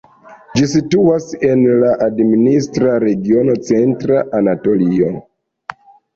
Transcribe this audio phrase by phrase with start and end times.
[0.59, 5.13] Ĝi situas en la administra regiono Centra Anatolio.